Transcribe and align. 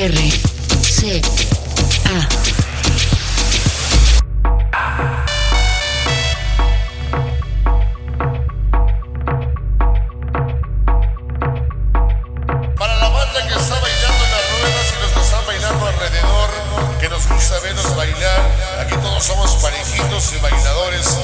R 0.00 0.30
C 0.80 1.20
A 2.04 2.28
Para 12.76 12.96
la 12.96 13.08
banda 13.08 13.48
que 13.48 13.54
está 13.54 13.80
bailando 13.80 14.24
en 14.24 14.30
las 14.30 14.50
ruedas 14.52 14.94
y 14.94 15.02
los 15.02 15.10
que 15.10 15.20
están 15.20 15.46
bailando 15.46 15.86
alrededor, 15.86 16.50
que 17.00 17.08
nos 17.08 17.28
gusta 17.28 17.58
vernos 17.58 17.96
bailar, 17.96 18.86
aquí 18.86 18.94
todos 19.02 19.24
somos 19.24 19.50
parejitos 19.56 20.32
y 20.32 20.38
bailadores. 20.38 21.18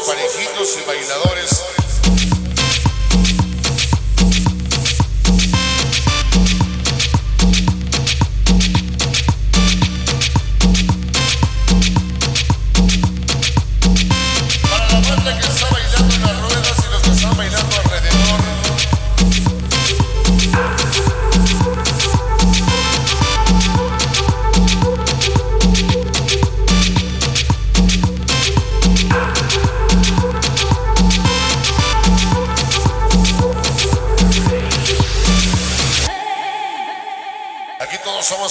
Parejitos 0.00 0.78
y 0.78 0.82
bailadores. 0.86 1.73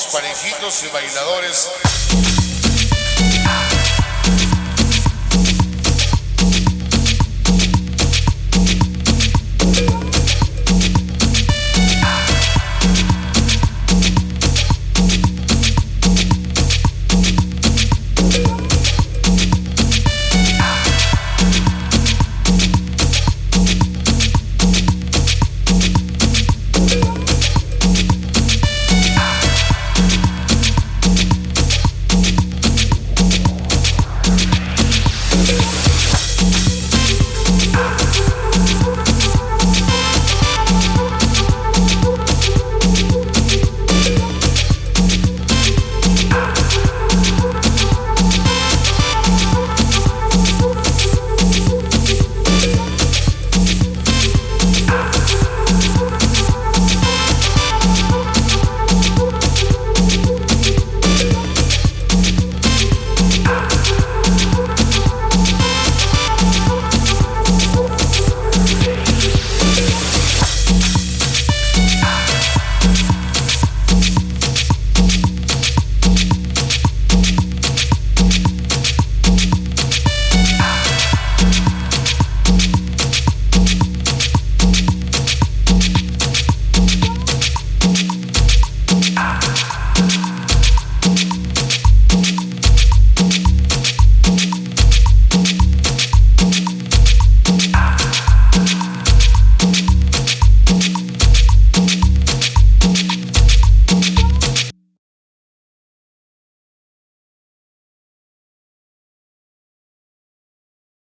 Parejitos 0.02 0.84
y 0.84 0.88
bailadores. 0.88 1.70